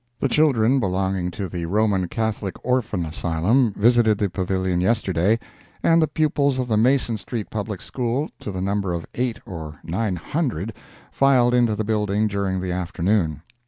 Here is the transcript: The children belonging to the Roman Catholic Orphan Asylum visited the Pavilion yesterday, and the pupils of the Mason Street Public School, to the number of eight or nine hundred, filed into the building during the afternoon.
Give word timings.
The 0.19 0.27
children 0.27 0.79
belonging 0.79 1.29
to 1.29 1.47
the 1.47 1.67
Roman 1.67 2.07
Catholic 2.07 2.55
Orphan 2.65 3.05
Asylum 3.05 3.71
visited 3.77 4.17
the 4.17 4.31
Pavilion 4.31 4.81
yesterday, 4.81 5.37
and 5.83 6.01
the 6.01 6.07
pupils 6.07 6.57
of 6.57 6.67
the 6.67 6.75
Mason 6.75 7.17
Street 7.19 7.51
Public 7.51 7.81
School, 7.83 8.31
to 8.39 8.49
the 8.49 8.61
number 8.61 8.93
of 8.93 9.05
eight 9.13 9.41
or 9.45 9.77
nine 9.83 10.15
hundred, 10.15 10.73
filed 11.11 11.53
into 11.53 11.75
the 11.75 11.83
building 11.83 12.25
during 12.25 12.61
the 12.61 12.71
afternoon. 12.71 13.43